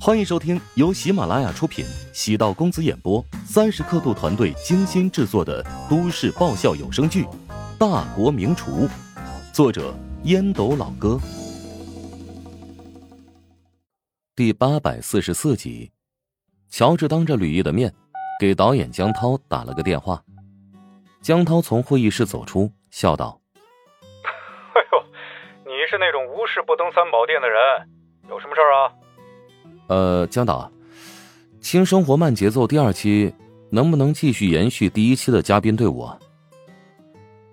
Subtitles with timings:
[0.00, 7.24] 欢迎收听由喜马拉雅出品、喜道公子演播、三十刻度团队精心制作的都市爆笑有声剧
[7.78, 8.86] 《大国名厨》，
[9.52, 9.94] 作者
[10.24, 11.18] 烟斗老哥，
[14.36, 15.90] 第八百四十四集。
[16.68, 17.94] 乔治当着吕毅的面
[18.38, 20.22] 给导演江涛打了个电话。
[21.22, 23.40] 江涛从会议室走出，笑道
[24.74, 25.04] ：“哎呦，
[25.64, 27.88] 你是那种无事不登三宝殿的人，
[28.28, 28.92] 有什么事儿啊？”
[29.86, 30.70] 呃，江导，
[31.62, 33.32] 《轻生活慢节奏》第二期
[33.70, 36.18] 能不能继续延续第一期的嘉宾队伍啊？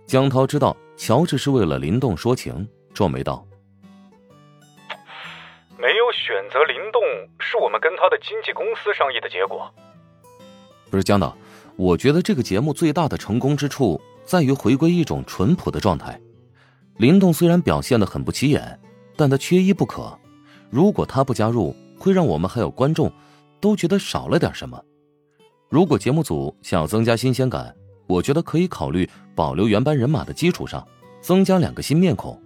[0.07, 3.45] 江涛知道乔治是为了林动说情，皱眉道
[5.77, 7.01] ：“没有选择林动，
[7.39, 9.69] 是我们跟他的经纪公司商议的结果。”
[10.89, 11.37] 不是江导，
[11.75, 16.19] 我觉得这个节目最大的成功之处在于回归一种淳朴的状态。
[16.95, 18.79] 林动虽然表现的很不起眼，
[19.17, 20.17] 但他缺一不可。
[20.69, 23.11] 如果他不加入，会让我们还有观众
[23.59, 24.83] 都觉得少了点什么。
[25.69, 27.75] 如果节目组想要增加新鲜感，
[28.07, 30.85] 我觉得可以考虑保留原班人马的基础上，
[31.21, 32.41] 增加两个新面孔。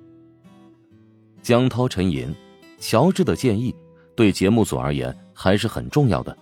[1.41, 2.35] 江涛沉吟，
[2.79, 3.73] 乔治的建议
[4.13, 6.37] 对节目组而言还是很重要的。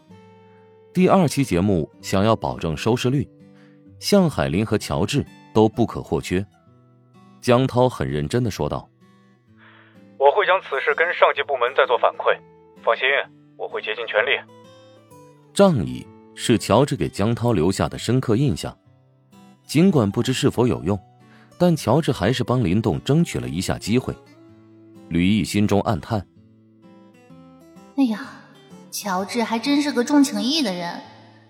[0.91, 3.29] 第二期节目想要保证收视率，
[3.99, 6.43] 向海林和乔治都不可或缺。
[7.41, 8.89] 江涛很认真的说道
[10.17, 12.35] ：“我会将此事跟上级部门再做反馈。”
[12.83, 13.03] 放心，
[13.57, 14.31] 我会竭尽全力。
[15.53, 18.75] 仗义是乔治给江涛留下的深刻印象，
[19.65, 20.99] 尽管不知是否有用，
[21.57, 24.13] 但乔治还是帮林动争取了一下机会。
[25.09, 26.25] 吕毅心中暗叹
[27.95, 28.19] ：“哎呀，
[28.91, 31.01] 乔治还真是个重情义的人。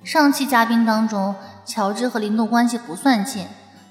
[0.03, 1.33] 上期嘉宾当中，
[1.65, 3.47] 乔治和林动关系不算近，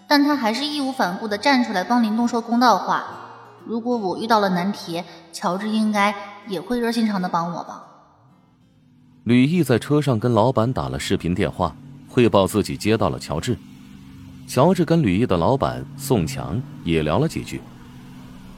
[0.07, 3.05] 但他还是义无反顾的站出来帮林动说公道话。
[3.65, 6.15] 如果我遇到了难题，乔治应该……”
[6.49, 7.85] 也会热心肠的帮我吧。
[9.25, 11.75] 吕毅在车上跟老板打了视频电话，
[12.09, 13.57] 汇报自己接到了乔治。
[14.49, 17.61] 乔治跟吕毅的老板宋强也聊了几句。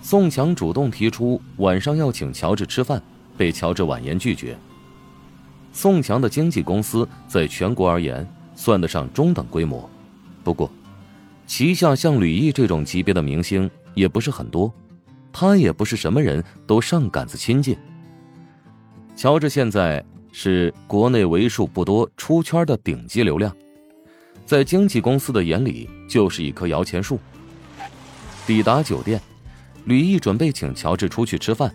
[0.00, 3.00] 宋强主动提出晚上要请乔治吃饭，
[3.36, 4.56] 被乔治婉言拒绝。
[5.72, 9.88] 宋强的经纪公司在全国而言算得上中等规模，
[10.42, 10.70] 不过
[11.47, 14.72] 旗下像吕毅这种级别的明星也不是很多。
[15.34, 17.77] 他也不是什么人都上杆子亲近。
[19.17, 20.03] 乔治现在
[20.33, 23.55] 是国内为数不多出圈的顶级流量，
[24.47, 27.19] 在经纪公司的眼里就是一棵摇钱树。
[28.47, 29.21] 抵达酒店，
[29.87, 31.75] 吕毅准备请乔治出去吃饭，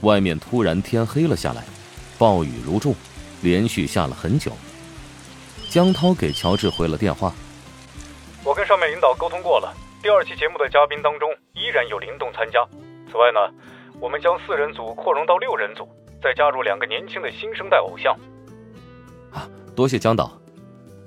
[0.00, 1.64] 外面突然天黑了下来，
[2.18, 2.92] 暴雨如注，
[3.40, 4.50] 连续下了很久。
[5.68, 7.32] 江涛给乔治回了电话
[8.42, 12.66] ：“我跟上面领导沟通过了，第二期节目的嘉宾当中依然有林动参加。”
[13.16, 13.40] 此外呢，
[13.98, 15.88] 我们将四人组扩容到六人组，
[16.22, 18.14] 再加入两个年轻的新生代偶像。
[19.32, 20.30] 啊，多谢江导！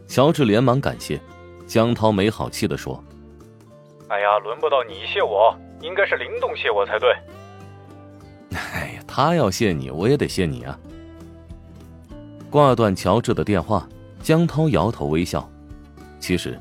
[0.07, 1.21] 乔治连忙感谢。
[1.67, 2.99] 江涛没好气的说
[4.09, 7.13] ：“哎呀，轮不到你谢我，应该是林动谢我才对。
[8.57, 10.79] ”哎呀，他要谢你，我也得谢你啊！
[12.49, 13.87] 挂断乔治的电话，
[14.23, 15.47] 江涛摇头微笑。
[16.19, 16.57] 其实，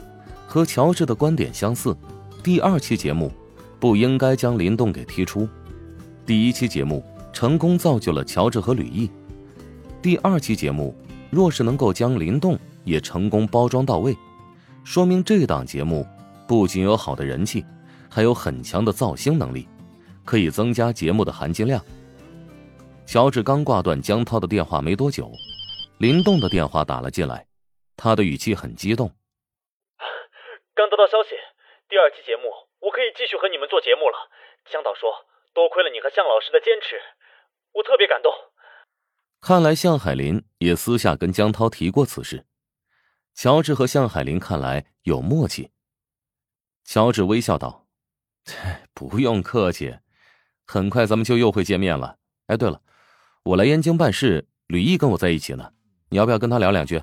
[0.47, 1.97] 和乔治的观点相似，
[2.45, 3.33] 第二期节目。
[3.81, 5.49] 不应该将林动给踢出。
[6.27, 9.11] 第一期节目成功造就了乔治和吕毅，
[10.03, 10.95] 第二期节目
[11.31, 14.17] 若是能够将林动也成功包装到位，
[14.85, 16.07] 说明这档节目
[16.47, 17.65] 不仅有好的人气，
[18.11, 19.67] 还有很强的造星能力，
[20.25, 21.83] 可以增加节目的含金量。
[23.07, 25.33] 乔治刚挂断江涛的电话没多久，
[25.97, 27.47] 林动的电话打了进来，
[27.97, 29.11] 他的语气很激动
[30.77, 31.31] ：“刚得到消息，
[31.89, 32.43] 第二期节目。”
[32.81, 34.17] 我可以继续和你们做节目了，
[34.71, 35.11] 江导说
[35.53, 37.01] 多亏了你和向老师的坚持，
[37.73, 38.33] 我特别感动。
[39.41, 42.45] 看来向海林也私下跟江涛提过此事。
[43.35, 45.71] 乔治和向海林看来有默契。
[46.85, 47.87] 乔治微笑道
[48.95, 49.97] ：“不用客气，
[50.67, 52.17] 很快咱们就又会见面了。
[52.47, 52.81] 哎，对了，
[53.45, 55.73] 我来燕京办事，吕毅跟我在一起呢，
[56.09, 57.01] 你要不要跟他聊两句？”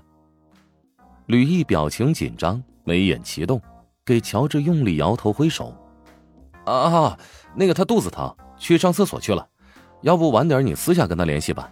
[1.28, 3.62] 吕毅表情紧张，眉眼齐动。
[4.06, 5.76] 给乔治用力摇头挥手，
[6.66, 7.18] 啊，
[7.56, 9.48] 那个他肚子疼，去上厕所去了，
[10.02, 11.72] 要不晚点你私下跟他联系吧。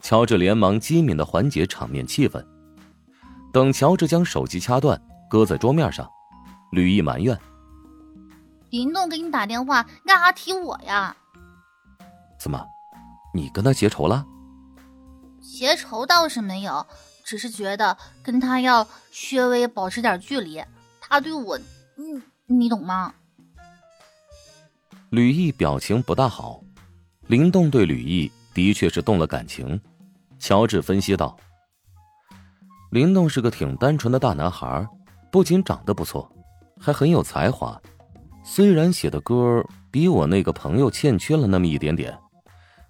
[0.00, 2.42] 乔治连忙机敏的缓解场面气氛。
[3.52, 6.08] 等乔治将手机掐断，搁在桌面上，
[6.70, 7.38] 吕毅埋怨
[8.70, 11.14] ：“林动给你打电话，干啥提我呀？
[12.38, 12.64] 怎么，
[13.34, 14.24] 你跟他结仇了？
[15.42, 16.86] 结仇倒是没有，
[17.24, 20.64] 只是觉得跟他要稍微保持点距离。”
[21.12, 21.58] 他对我，
[21.98, 23.12] 嗯，你懂吗？
[25.10, 26.64] 吕毅表情不大好，
[27.26, 29.78] 林动对吕毅的确是动了感情，
[30.38, 31.36] 乔治分析道
[32.90, 34.88] ：“林动是个挺单纯的大男孩，
[35.30, 36.26] 不仅长得不错，
[36.80, 37.78] 还很有才华。
[38.42, 42.18] 虽然写的歌比我那个朋友欠缺了那么一点点，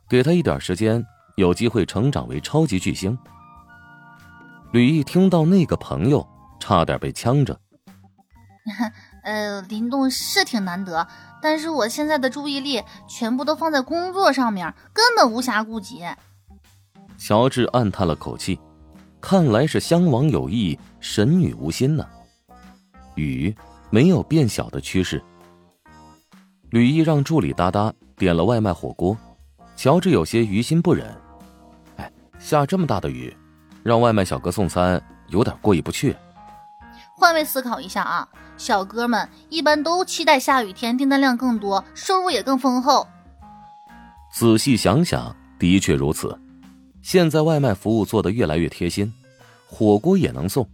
[0.09, 1.05] 给他一点时间，
[1.35, 3.19] 有机会成长为超级巨星。”
[4.71, 6.25] 吕毅听到那个朋友，
[6.61, 7.59] 差点被呛着。
[9.25, 11.06] 呃，灵动是挺难得，
[11.41, 16.05] 但是我现在的注意力全部都放在工作上面，根本无暇顾及。
[17.19, 18.59] 乔治暗叹了口气，
[19.20, 22.06] 看来是襄王有意，神女无心呢。
[23.14, 23.55] 雨
[23.91, 25.23] 没有变小的趋势。
[26.70, 29.17] 吕毅让助理哒哒点了外卖火锅，
[29.76, 31.14] 乔治有些于心不忍。
[31.97, 33.37] 哎，下这么大的雨。
[33.82, 36.17] 让外卖小哥送餐有点过意不去。
[37.17, 43.06] 换位思考一下啊，小哥们一般都期待下雨天订单量更多，收入也更丰厚。
[44.32, 46.38] 仔细想想，的确如此。
[47.02, 49.12] 现在外卖服务做得越来越贴心，
[49.66, 50.69] 火锅也能送。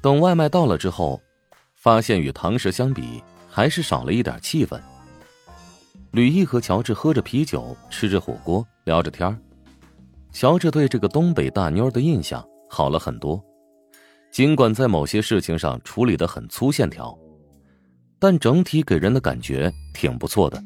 [0.00, 1.20] 等外卖到了之后，
[1.76, 4.80] 发现与堂食相比，还是少了一点气氛。
[6.12, 9.38] 吕毅和乔治喝着啤酒，吃着火锅，聊着天。
[10.32, 13.42] 乔治对这个东北大妞的印象好了很多，
[14.34, 17.16] 尽管在某些事情上处理的很粗线条，
[18.18, 20.60] 但整体给人的感觉挺不错的，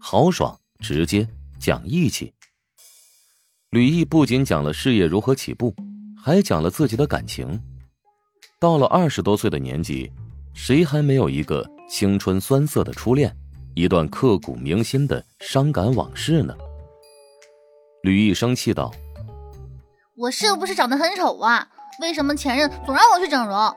[0.00, 2.34] 豪爽、直接、讲义气。
[3.70, 5.72] 吕毅不仅讲了事业如何起步，
[6.20, 7.62] 还讲了自己的感情。
[8.58, 10.10] 到了二十多岁的年纪，
[10.52, 13.32] 谁还没有一个青春酸涩的初恋，
[13.76, 16.52] 一段刻骨铭心的伤感往事呢？
[18.02, 18.92] 吕毅生气道。
[20.16, 21.68] 我是不是长得很丑啊？
[22.00, 23.76] 为什么前任总让我去整容，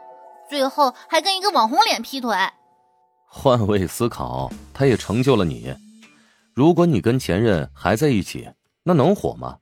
[0.50, 2.36] 最后还跟一个网红脸劈腿？
[3.28, 5.76] 换位思考，他也成就了你。
[6.54, 8.50] 如果你跟前任还在一起，
[8.84, 9.58] 那能火吗？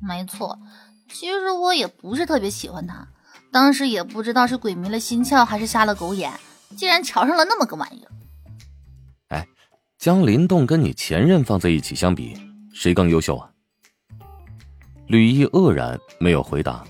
[0.00, 0.58] 没错，
[1.12, 3.06] 其实我也不是特别喜欢他，
[3.52, 6.32] 当时也不知道是鬼迷了心窍还是瞎了狗眼，
[6.76, 8.10] 竟然瞧上了那么个玩意儿。
[9.28, 9.46] 哎，
[9.96, 12.36] 将林动跟你前任放在一起相比，
[12.74, 13.48] 谁更优秀啊？
[15.06, 16.84] 吕毅愕然，没有回答。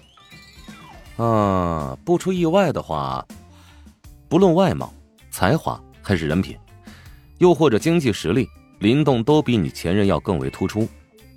[1.22, 3.24] 啊，不出意外的话，
[4.28, 4.92] 不论外貌、
[5.30, 6.58] 才华还是人品，
[7.38, 8.48] 又或者经济实力，
[8.80, 10.88] 林动都比你前任要更为突出。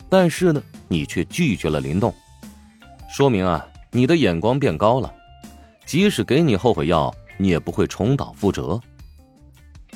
[0.09, 2.11] 但是呢，你却拒绝了林动，
[3.07, 5.13] 说明啊，你的眼光变高了。
[5.85, 8.81] 即使给你后悔药，你也不会重蹈覆辙。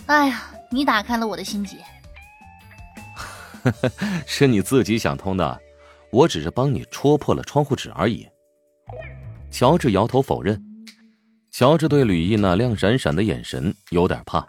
[0.06, 1.78] 哎呀，你打开了我的心结。
[4.28, 5.60] 是你自己想通的。
[6.12, 8.28] 我只是帮你戳破了窗户纸而已。
[9.52, 10.62] 乔治摇头否认。
[11.52, 14.46] 乔治对吕毅那亮闪闪的眼神有点怕，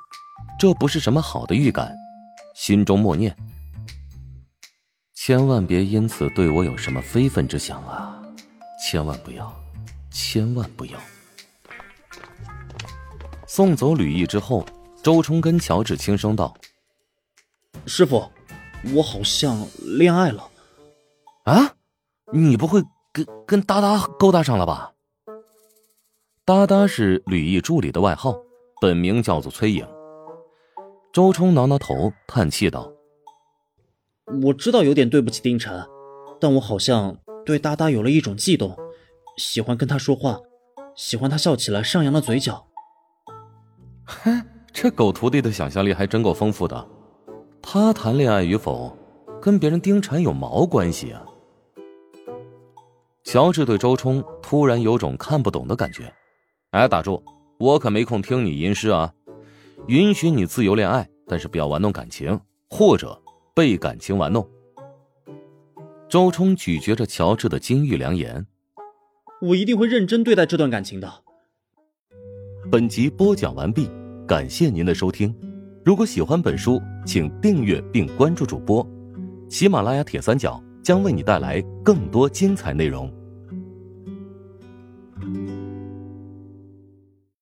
[0.59, 1.93] 这不是什么好的预感，
[2.55, 3.35] 心中默念：
[5.15, 8.21] 千万别因此对我有什么非分之想啊！
[8.85, 9.53] 千万不要，
[10.11, 10.99] 千万不要。
[13.47, 14.65] 送走吕毅之后，
[15.03, 16.55] 周冲跟乔治轻声道
[17.87, 18.31] ：“师傅，
[18.95, 19.67] 我好像
[19.99, 20.49] 恋爱了。”
[21.45, 21.75] 啊，
[22.33, 22.83] 你不会
[23.13, 24.93] 跟跟哒哒勾搭上了吧？
[26.45, 28.37] 哒哒是吕毅助理的外号，
[28.81, 29.87] 本名叫做崔颖。
[31.13, 32.93] 周冲挠挠头，叹气道
[34.45, 35.85] ：“我知道有点对不起丁晨，
[36.41, 38.77] 但我好像对哒哒有了一种悸动，
[39.37, 40.39] 喜欢跟他说话，
[40.95, 42.67] 喜欢他笑起来上扬的嘴角。”
[44.07, 46.89] 哼，这狗徒弟的想象力还真够丰富的。
[47.61, 48.97] 他谈恋爱与否，
[49.43, 51.25] 跟别人丁晨有毛关系啊？
[53.33, 56.13] 乔治对周冲突然有种看不懂的感觉。
[56.73, 57.23] 哎，打住！
[57.61, 59.15] 我可没空听你吟诗啊！
[59.87, 63.17] 允许你自由恋爱，但是不要玩弄感情，或者
[63.55, 64.45] 被感情玩弄。
[66.09, 68.45] 周冲咀嚼着乔治的金玉良言
[69.43, 71.09] ：“我一定会认真对待这段感情的。”
[72.69, 73.89] 本集播讲完毕，
[74.27, 75.33] 感谢您的收听。
[75.85, 78.85] 如果喜欢本书，请订阅并关注主播。
[79.49, 83.09] 喜马拉雅铁三角将为你带来更多精彩内容。